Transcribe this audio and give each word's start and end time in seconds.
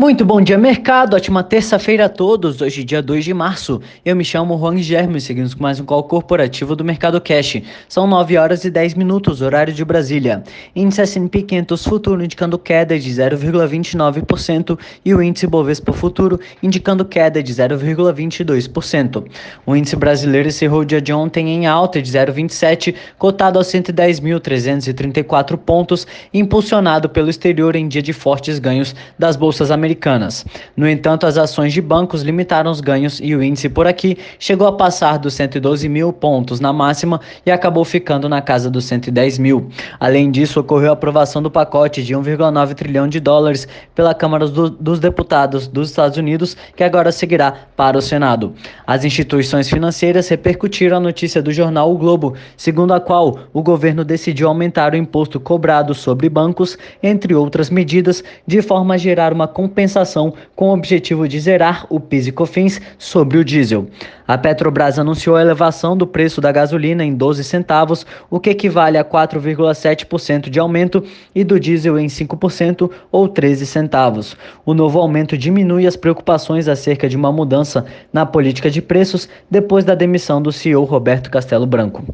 Muito 0.00 0.24
bom 0.24 0.40
dia, 0.40 0.56
mercado. 0.56 1.12
Ótima 1.12 1.42
terça-feira 1.42 2.06
a 2.06 2.08
todos. 2.08 2.62
Hoje, 2.62 2.82
dia 2.82 3.02
2 3.02 3.22
de 3.22 3.34
março. 3.34 3.82
Eu 4.02 4.16
me 4.16 4.24
chamo 4.24 4.56
Juan 4.56 4.76
e 4.76 5.20
seguimos 5.20 5.52
com 5.52 5.62
mais 5.62 5.78
um 5.78 5.84
call 5.84 6.02
corporativo 6.04 6.74
do 6.74 6.82
Mercado 6.82 7.20
Cash. 7.20 7.60
São 7.86 8.06
9 8.06 8.38
horas 8.38 8.64
e 8.64 8.70
10 8.70 8.94
minutos, 8.94 9.42
horário 9.42 9.74
de 9.74 9.84
Brasília. 9.84 10.42
Índice 10.74 11.02
S&P 11.02 11.42
500 11.42 11.84
futuro 11.84 12.24
indicando 12.24 12.58
queda 12.58 12.98
de 12.98 13.10
0,29% 13.10 14.78
e 15.04 15.14
o 15.14 15.22
índice 15.22 15.46
Bovespa 15.46 15.92
futuro 15.92 16.40
indicando 16.62 17.04
queda 17.04 17.42
de 17.42 17.52
0,22%. 17.52 19.26
O 19.66 19.76
índice 19.76 19.96
brasileiro 19.96 20.48
encerrou 20.48 20.80
o 20.80 20.86
dia 20.86 21.02
de 21.02 21.12
ontem 21.12 21.50
em 21.50 21.66
alta 21.66 22.00
de 22.00 22.10
0,27, 22.10 22.94
cotado 23.18 23.58
aos 23.58 23.66
110.334 23.66 25.58
pontos, 25.58 26.06
impulsionado 26.32 27.06
pelo 27.06 27.28
exterior 27.28 27.76
em 27.76 27.86
dia 27.86 28.00
de 28.00 28.14
fortes 28.14 28.58
ganhos 28.58 28.94
das 29.18 29.36
bolsas 29.36 29.70
americanas 29.70 29.89
americanas. 29.90 30.46
No 30.76 30.88
entanto, 30.88 31.26
as 31.26 31.36
ações 31.36 31.72
de 31.72 31.80
bancos 31.80 32.22
limitaram 32.22 32.70
os 32.70 32.80
ganhos 32.80 33.20
e 33.22 33.34
o 33.34 33.42
índice 33.42 33.68
por 33.68 33.86
aqui 33.86 34.16
chegou 34.38 34.66
a 34.66 34.72
passar 34.72 35.18
dos 35.18 35.34
112 35.34 35.88
mil 35.88 36.12
pontos 36.12 36.60
na 36.60 36.72
máxima 36.72 37.20
e 37.44 37.50
acabou 37.50 37.84
ficando 37.84 38.28
na 38.28 38.40
casa 38.40 38.70
dos 38.70 38.84
110 38.84 39.38
mil. 39.38 39.68
Além 39.98 40.30
disso, 40.30 40.60
ocorreu 40.60 40.90
a 40.90 40.92
aprovação 40.92 41.42
do 41.42 41.50
pacote 41.50 42.02
de 42.02 42.14
1,9 42.14 42.74
trilhão 42.74 43.08
de 43.08 43.18
dólares 43.18 43.66
pela 43.94 44.14
Câmara 44.14 44.46
do, 44.46 44.70
dos 44.70 45.00
Deputados 45.00 45.66
dos 45.66 45.90
Estados 45.90 46.16
Unidos, 46.16 46.56
que 46.76 46.84
agora 46.84 47.10
seguirá 47.10 47.52
para 47.76 47.98
o 47.98 48.02
Senado. 48.02 48.54
As 48.86 49.04
instituições 49.04 49.68
financeiras 49.68 50.28
repercutiram 50.28 50.98
a 50.98 51.00
notícia 51.00 51.42
do 51.42 51.52
jornal 51.52 51.92
O 51.92 51.98
Globo, 51.98 52.34
segundo 52.56 52.94
a 52.94 53.00
qual 53.00 53.38
o 53.52 53.62
governo 53.62 54.04
decidiu 54.04 54.48
aumentar 54.48 54.92
o 54.92 54.96
imposto 54.96 55.40
cobrado 55.40 55.94
sobre 55.94 56.28
bancos, 56.28 56.78
entre 57.02 57.34
outras 57.34 57.70
medidas, 57.70 58.22
de 58.46 58.62
forma 58.62 58.94
a 58.94 58.98
gerar 58.98 59.32
uma 59.32 59.48
compensação 59.48 59.79
compensação 59.80 60.34
com 60.54 60.68
o 60.68 60.74
objetivo 60.74 61.26
de 61.26 61.40
zerar 61.40 61.86
o 61.88 61.98
PIS 61.98 62.26
e 62.26 62.32
COFINS 62.32 62.80
sobre 62.98 63.38
o 63.38 63.44
diesel. 63.44 63.88
A 64.28 64.36
Petrobras 64.36 64.98
anunciou 64.98 65.36
a 65.36 65.40
elevação 65.40 65.96
do 65.96 66.06
preço 66.06 66.38
da 66.38 66.52
gasolina 66.52 67.02
em 67.02 67.14
12 67.14 67.42
centavos, 67.42 68.04
o 68.28 68.38
que 68.38 68.50
equivale 68.50 68.98
a 68.98 69.04
4,7% 69.04 70.50
de 70.50 70.60
aumento, 70.60 71.02
e 71.34 71.42
do 71.42 71.58
diesel 71.58 71.98
em 71.98 72.08
5% 72.08 72.90
ou 73.10 73.26
13 73.26 73.64
centavos. 73.64 74.36
O 74.66 74.74
novo 74.74 74.98
aumento 74.98 75.38
diminui 75.38 75.86
as 75.86 75.96
preocupações 75.96 76.68
acerca 76.68 77.08
de 77.08 77.16
uma 77.16 77.32
mudança 77.32 77.86
na 78.12 78.26
política 78.26 78.70
de 78.70 78.82
preços 78.82 79.30
depois 79.50 79.82
da 79.82 79.94
demissão 79.94 80.42
do 80.42 80.52
CEO 80.52 80.84
Roberto 80.84 81.30
Castelo 81.30 81.66
Branco. 81.66 82.04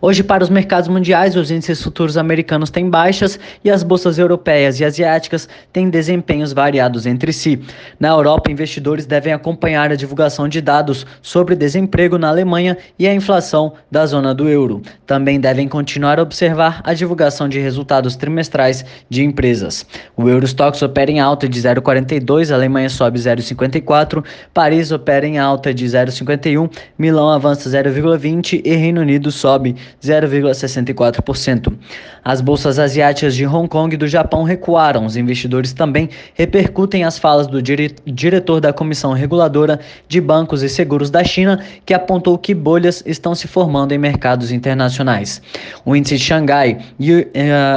Hoje, 0.00 0.22
para 0.22 0.44
os 0.44 0.50
mercados 0.50 0.88
mundiais, 0.88 1.34
os 1.34 1.50
índices 1.50 1.82
futuros 1.82 2.16
americanos 2.16 2.70
têm 2.70 2.88
baixas 2.88 3.38
e 3.64 3.70
as 3.70 3.82
bolsas 3.82 4.16
europeias 4.16 4.78
e 4.78 4.84
asiáticas 4.84 5.48
têm 5.72 5.90
desempenhos 5.90 6.52
variados 6.52 7.04
entre 7.04 7.32
si. 7.32 7.60
Na 7.98 8.10
Europa, 8.10 8.48
investidores 8.48 9.06
devem 9.06 9.32
acompanhar 9.32 9.90
a 9.90 9.96
divulgação 9.96 10.48
de 10.48 10.60
dados 10.60 11.04
sobre 11.20 11.56
desemprego 11.56 12.16
na 12.16 12.28
Alemanha 12.28 12.78
e 12.96 13.08
a 13.08 13.14
inflação 13.14 13.72
da 13.90 14.06
zona 14.06 14.32
do 14.32 14.48
euro. 14.48 14.82
Também 15.04 15.40
devem 15.40 15.66
continuar 15.66 16.20
a 16.20 16.22
observar 16.22 16.80
a 16.84 16.94
divulgação 16.94 17.48
de 17.48 17.58
resultados 17.58 18.14
trimestrais 18.14 18.84
de 19.10 19.24
empresas. 19.24 19.84
O 20.16 20.28
Eurostox 20.28 20.80
opera 20.80 21.10
em 21.10 21.18
alta 21.18 21.48
de 21.48 21.60
0,42, 21.60 22.52
a 22.52 22.54
Alemanha 22.54 22.88
sobe 22.88 23.18
0,54, 23.18 24.24
Paris 24.54 24.92
opera 24.92 25.26
em 25.26 25.40
alta 25.40 25.74
de 25.74 25.84
0,51, 25.86 26.70
Milão 26.96 27.28
avança 27.30 27.68
0,20 27.68 28.62
e 28.64 28.76
Reino 28.76 29.00
Unido 29.00 29.32
sobe 29.32 29.74
0,64%. 30.02 31.72
As 32.24 32.40
bolsas 32.40 32.78
asiáticas 32.78 33.34
de 33.34 33.46
Hong 33.46 33.68
Kong 33.68 33.94
e 33.94 33.98
do 33.98 34.06
Japão 34.06 34.42
recuaram. 34.42 35.06
Os 35.06 35.16
investidores 35.16 35.72
também 35.72 36.08
repercutem 36.34 37.04
as 37.04 37.18
falas 37.18 37.46
do 37.46 37.62
dire 37.62 37.94
diretor 38.06 38.60
da 38.60 38.72
Comissão 38.72 39.12
Reguladora 39.12 39.80
de 40.08 40.20
Bancos 40.20 40.62
e 40.62 40.68
Seguros 40.68 41.10
da 41.10 41.24
China, 41.24 41.62
que 41.86 41.94
apontou 41.94 42.36
que 42.36 42.54
bolhas 42.54 43.02
estão 43.06 43.34
se 43.34 43.48
formando 43.48 43.92
em 43.92 43.98
mercados 43.98 44.52
internacionais. 44.52 45.40
O 45.84 45.96
índice 45.96 46.16
de 46.16 46.24
Xangai 46.24 46.78
e, 46.98 47.12
uh, 47.12 47.26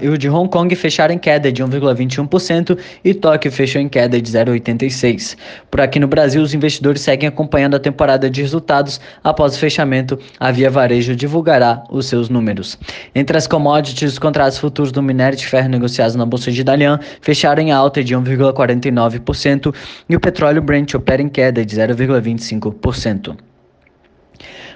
e 0.00 0.08
o 0.08 0.18
de 0.18 0.28
Hong 0.28 0.50
Kong 0.50 0.74
fecharam 0.74 1.14
em 1.14 1.18
queda 1.18 1.50
de 1.50 1.62
1,21% 1.62 2.78
e 3.04 3.14
Tóquio 3.14 3.50
fechou 3.50 3.80
em 3.80 3.88
queda 3.88 4.20
de 4.20 4.30
0,86%. 4.30 5.36
Por 5.70 5.80
aqui 5.80 5.98
no 5.98 6.06
Brasil, 6.06 6.42
os 6.42 6.54
investidores 6.54 7.00
seguem 7.00 7.28
acompanhando 7.28 7.76
a 7.76 7.80
temporada 7.80 8.28
de 8.28 8.42
resultados 8.42 9.00
após 9.22 9.56
o 9.56 9.58
fechamento. 9.58 10.18
A 10.38 10.50
Via 10.50 10.70
Varejo 10.70 11.14
divulgará 11.16 11.82
os 11.96 12.06
seus 12.06 12.28
números. 12.28 12.78
Entre 13.14 13.36
as 13.36 13.46
commodities, 13.46 14.12
os 14.12 14.18
contratos 14.18 14.58
futuros 14.58 14.92
do 14.92 15.02
minério 15.02 15.38
de 15.38 15.46
ferro 15.46 15.68
negociados 15.68 16.14
na 16.14 16.26
Bolsa 16.26 16.50
de 16.50 16.64
Dalian 16.64 16.98
fecharam 17.20 17.62
em 17.62 17.72
alta 17.72 18.02
de 18.02 18.14
1,49% 18.14 19.74
e 20.08 20.16
o 20.16 20.20
petróleo 20.20 20.62
Brent 20.62 20.94
opera 20.94 21.22
em 21.22 21.28
queda 21.28 21.64
de 21.64 21.76
0,25%. 21.76 23.36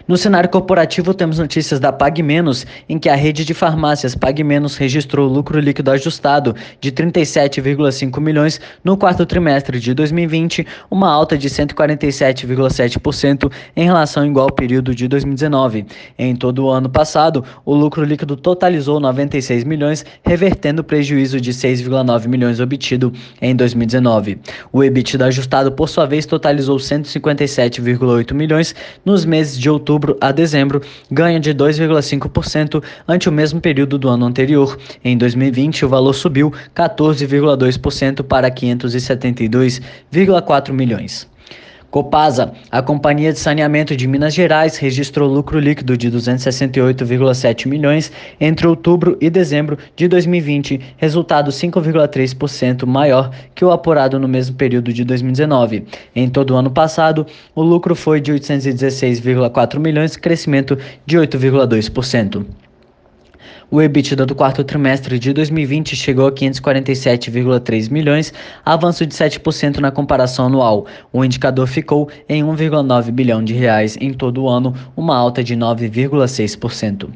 No 0.08 0.16
cenário 0.16 0.48
corporativo, 0.48 1.12
temos 1.12 1.38
notícias 1.38 1.78
da 1.78 1.92
Pag 1.92 2.22
Menos, 2.22 2.66
em 2.88 2.98
que 2.98 3.10
a 3.10 3.14
rede 3.14 3.44
de 3.44 3.52
farmácias 3.52 4.14
Pag 4.14 4.42
Menos 4.42 4.74
registrou 4.74 5.28
lucro 5.28 5.60
líquido 5.60 5.90
ajustado 5.90 6.56
de 6.80 6.90
37,5 6.90 8.18
milhões 8.18 8.58
no 8.82 8.96
quarto 8.96 9.26
trimestre 9.26 9.78
de 9.78 9.92
2020, 9.92 10.66
uma 10.90 11.12
alta 11.12 11.36
de 11.36 11.50
147,7% 11.50 13.52
em 13.76 13.84
relação 13.84 14.22
ao 14.22 14.28
igual 14.30 14.50
período 14.50 14.94
de 14.94 15.06
2019. 15.06 15.84
Em 16.18 16.34
todo 16.34 16.64
o 16.64 16.70
ano 16.70 16.88
passado, 16.88 17.44
o 17.66 17.74
lucro 17.74 18.02
líquido 18.02 18.34
totalizou 18.34 18.98
96 18.98 19.62
milhões, 19.64 20.06
revertendo 20.24 20.80
o 20.80 20.84
prejuízo 20.84 21.38
de 21.38 21.52
6,9 21.52 22.28
milhões 22.28 22.60
obtido 22.60 23.12
em 23.42 23.54
2019. 23.54 24.38
O 24.72 24.82
EBITDA 24.82 25.26
ajustado, 25.26 25.70
por 25.70 25.88
sua 25.88 26.06
vez, 26.06 26.24
totalizou 26.24 26.78
157,8 26.78 28.32
milhões 28.32 28.74
nos 29.04 29.26
meses 29.26 29.47
de 29.56 29.70
outubro 29.70 30.18
a 30.20 30.32
dezembro, 30.32 30.82
ganho 31.10 31.38
de 31.38 31.54
2,5% 31.54 32.82
ante 33.06 33.28
o 33.28 33.32
mesmo 33.32 33.60
período 33.60 33.96
do 33.96 34.08
ano 34.08 34.26
anterior. 34.26 34.76
Em 35.04 35.16
2020, 35.16 35.84
o 35.84 35.88
valor 35.88 36.14
subiu 36.14 36.52
14,2% 36.74 38.24
para 38.24 38.50
572,4 38.50 40.72
milhões. 40.72 41.28
Copasa, 41.90 42.52
a 42.70 42.82
companhia 42.82 43.32
de 43.32 43.38
saneamento 43.38 43.96
de 43.96 44.06
Minas 44.06 44.34
Gerais, 44.34 44.76
registrou 44.76 45.26
lucro 45.26 45.58
líquido 45.58 45.96
de 45.96 46.10
268,7 46.10 47.66
milhões 47.66 48.12
entre 48.38 48.66
outubro 48.66 49.16
e 49.22 49.30
dezembro 49.30 49.78
de 49.96 50.06
2020, 50.06 50.80
resultado 50.98 51.50
5,3% 51.50 52.84
maior 52.84 53.30
que 53.54 53.64
o 53.64 53.70
apurado 53.70 54.18
no 54.18 54.28
mesmo 54.28 54.54
período 54.54 54.92
de 54.92 55.02
2019. 55.02 55.86
Em 56.14 56.28
todo 56.28 56.50
o 56.50 56.56
ano 56.56 56.70
passado, 56.70 57.26
o 57.54 57.62
lucro 57.62 57.94
foi 57.94 58.20
de 58.20 58.32
816,4 58.34 59.78
milhões, 59.78 60.14
crescimento 60.14 60.78
de 61.06 61.16
8,2%. 61.16 62.67
O 63.70 63.82
EBITDA 63.82 64.24
do 64.24 64.34
quarto 64.34 64.64
trimestre 64.64 65.18
de 65.18 65.30
2020 65.30 65.94
chegou 65.94 66.26
a 66.26 66.32
547,3 66.32 67.90
milhões, 67.90 68.32
avanço 68.64 69.04
de 69.04 69.14
7% 69.14 69.76
na 69.76 69.90
comparação 69.90 70.46
anual. 70.46 70.86
O 71.12 71.22
indicador 71.22 71.66
ficou 71.66 72.08
em 72.26 72.42
1,9 72.42 73.10
bilhão 73.10 73.44
de 73.44 73.52
reais 73.52 73.94
em 74.00 74.14
todo 74.14 74.44
o 74.44 74.48
ano, 74.48 74.74
uma 74.96 75.14
alta 75.14 75.44
de 75.44 75.54
9,6%. 75.54 77.10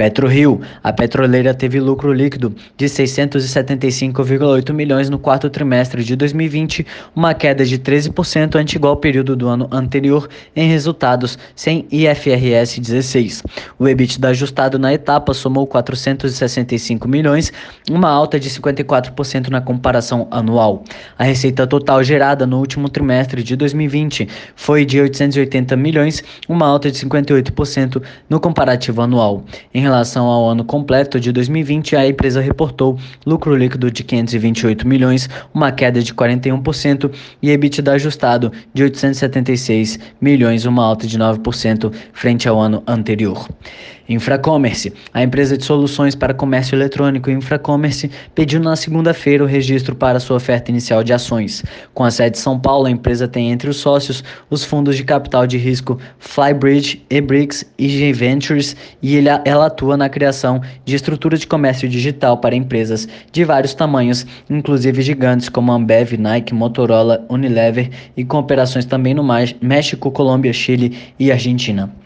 PetroRio, 0.00 0.62
a 0.82 0.94
petroleira 0.94 1.52
teve 1.52 1.78
lucro 1.78 2.10
líquido 2.10 2.54
de 2.74 2.86
675,8 2.86 4.72
milhões 4.72 5.10
no 5.10 5.18
quarto 5.18 5.50
trimestre 5.50 6.02
de 6.02 6.16
2020, 6.16 6.86
uma 7.14 7.34
queda 7.34 7.66
de 7.66 7.78
13% 7.78 8.54
ante 8.56 8.76
igual 8.76 8.96
período 8.96 9.36
do 9.36 9.46
ano 9.46 9.68
anterior 9.70 10.26
em 10.56 10.66
resultados 10.66 11.38
sem 11.54 11.86
IFRS 11.92 12.80
16. 12.80 13.42
O 13.78 13.86
EBITDA 13.86 14.28
ajustado 14.28 14.78
na 14.78 14.94
etapa 14.94 15.34
somou 15.34 15.66
465 15.66 17.06
milhões, 17.06 17.52
uma 17.90 18.08
alta 18.08 18.40
de 18.40 18.48
54% 18.48 19.48
na 19.48 19.60
comparação 19.60 20.26
anual. 20.30 20.82
A 21.18 21.24
receita 21.24 21.66
total 21.66 22.02
gerada 22.02 22.46
no 22.46 22.58
último 22.58 22.88
trimestre 22.88 23.42
de 23.42 23.54
2020 23.54 24.26
foi 24.56 24.86
de 24.86 24.98
880 24.98 25.76
milhões, 25.76 26.24
uma 26.48 26.66
alta 26.66 26.90
de 26.90 26.98
58% 26.98 28.02
no 28.30 28.40
comparativo 28.40 29.02
anual. 29.02 29.44
Em 29.74 29.89
relação 29.90 30.26
ao 30.26 30.48
ano 30.48 30.64
completo 30.64 31.18
de 31.18 31.32
2020, 31.32 31.96
a 31.96 32.06
empresa 32.06 32.40
reportou 32.40 32.98
lucro 33.26 33.56
líquido 33.56 33.90
de 33.90 34.04
528 34.04 34.86
milhões, 34.86 35.28
uma 35.52 35.72
queda 35.72 36.02
de 36.02 36.14
41%, 36.14 37.12
e 37.42 37.50
EBITDA 37.50 37.92
ajustado 37.92 38.52
de 38.72 38.84
876 38.84 39.98
milhões, 40.20 40.64
uma 40.64 40.84
alta 40.84 41.06
de 41.06 41.18
9% 41.18 41.92
frente 42.12 42.48
ao 42.48 42.60
ano 42.60 42.82
anterior. 42.86 43.48
Infracommerce. 44.10 44.92
A 45.14 45.22
empresa 45.22 45.56
de 45.56 45.64
soluções 45.64 46.16
para 46.16 46.34
comércio 46.34 46.74
eletrônico 46.74 47.30
Infracommerce 47.30 48.10
pediu 48.34 48.60
na 48.60 48.74
segunda-feira 48.74 49.44
o 49.44 49.46
registro 49.46 49.94
para 49.94 50.18
sua 50.18 50.36
oferta 50.36 50.70
inicial 50.70 51.04
de 51.04 51.12
ações. 51.12 51.62
Com 51.94 52.02
a 52.02 52.10
sede 52.10 52.36
em 52.36 52.40
São 52.40 52.58
Paulo, 52.58 52.86
a 52.86 52.90
empresa 52.90 53.28
tem 53.28 53.52
entre 53.52 53.70
os 53.70 53.76
sócios 53.76 54.24
os 54.50 54.64
fundos 54.64 54.96
de 54.96 55.04
capital 55.04 55.46
de 55.46 55.56
risco 55.56 55.96
Flybridge, 56.18 57.06
eBricks 57.08 57.64
e 57.78 57.88
G 57.88 58.12
Ventures 58.12 58.76
e 59.00 59.16
ela 59.44 59.66
atua 59.66 59.96
na 59.96 60.08
criação 60.08 60.60
de 60.84 60.96
estrutura 60.96 61.38
de 61.38 61.46
comércio 61.46 61.88
digital 61.88 62.38
para 62.38 62.56
empresas 62.56 63.06
de 63.30 63.44
vários 63.44 63.74
tamanhos, 63.74 64.26
inclusive 64.48 65.02
gigantes 65.02 65.48
como 65.48 65.70
Ambev, 65.70 66.16
Nike, 66.18 66.52
Motorola, 66.52 67.24
Unilever 67.28 67.90
e 68.16 68.24
com 68.24 68.38
operações 68.38 68.84
também 68.84 69.14
no 69.14 69.24
México, 69.60 70.10
Colômbia, 70.10 70.52
Chile 70.52 70.98
e 71.16 71.30
Argentina. 71.30 71.99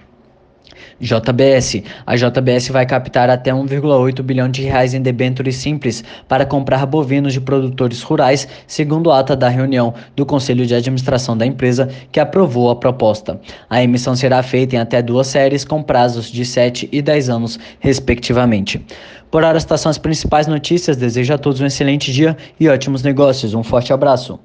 JBS. 1.01 1.83
A 2.07 2.17
JBS 2.17 2.69
vai 2.69 2.87
captar 2.87 3.31
até 3.31 3.51
1,8 3.51 4.23
bilhão 4.23 4.49
de 4.49 4.63
reais 4.63 4.95
em 4.95 5.03
debêntures 5.03 5.57
simples 5.57 6.05
para 6.29 6.47
comprar 6.47 6.87
bovinos 6.87 7.33
de 7.33 7.41
produtores 7.41 8.03
rurais, 8.03 8.47
segundo 8.67 9.11
ata 9.11 9.37
da 9.37 9.49
reunião 9.49 9.95
do 10.17 10.25
Conselho 10.25 10.67
de 10.67 10.75
Administração 10.75 11.37
da 11.37 11.47
empresa, 11.47 11.89
que 12.11 12.21
aprovou 12.21 12.71
a 12.71 12.77
proposta. 12.77 13.41
A 13.69 13.83
emissão 13.83 14.15
será 14.15 14.43
feita 14.43 14.77
em 14.77 14.79
até 14.79 15.03
duas 15.03 15.27
séries 15.27 15.65
com 15.65 15.83
prazos 15.83 16.31
de 16.31 16.45
7 16.45 16.89
e 16.93 17.03
10 17.03 17.29
anos, 17.29 17.59
respectivamente. 17.81 18.85
Por 19.31 19.43
hora, 19.43 19.57
estas 19.57 19.81
são 19.81 19.91
as 19.91 19.99
principais 19.99 20.47
notícias. 20.47 20.97
Desejo 20.97 21.35
a 21.35 21.39
todos 21.39 21.61
um 21.61 21.67
excelente 21.67 22.13
dia 22.13 22.37
e 22.59 22.69
ótimos 22.69 23.03
negócios. 23.03 23.53
Um 23.53 23.65
forte 23.65 23.93
abraço. 23.93 24.39